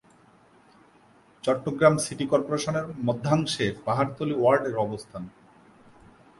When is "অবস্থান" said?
4.77-5.23